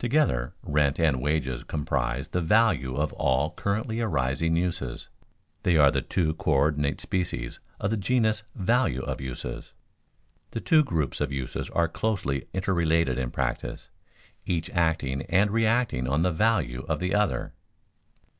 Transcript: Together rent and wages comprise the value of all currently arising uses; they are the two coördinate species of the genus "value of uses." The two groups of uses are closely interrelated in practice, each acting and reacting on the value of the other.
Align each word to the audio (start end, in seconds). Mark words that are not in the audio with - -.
Together 0.00 0.52
rent 0.64 0.98
and 0.98 1.20
wages 1.22 1.62
comprise 1.62 2.26
the 2.30 2.40
value 2.40 2.96
of 2.96 3.12
all 3.12 3.52
currently 3.52 4.00
arising 4.00 4.56
uses; 4.56 5.08
they 5.62 5.76
are 5.76 5.92
the 5.92 6.02
two 6.02 6.34
coördinate 6.34 7.00
species 7.00 7.60
of 7.78 7.90
the 7.92 7.96
genus 7.96 8.42
"value 8.56 9.00
of 9.02 9.20
uses." 9.20 9.72
The 10.50 10.60
two 10.60 10.82
groups 10.82 11.20
of 11.20 11.30
uses 11.30 11.70
are 11.70 11.86
closely 11.86 12.48
interrelated 12.52 13.16
in 13.16 13.30
practice, 13.30 13.90
each 14.44 14.70
acting 14.70 15.22
and 15.26 15.52
reacting 15.52 16.08
on 16.08 16.22
the 16.22 16.32
value 16.32 16.84
of 16.88 16.98
the 16.98 17.14
other. 17.14 17.52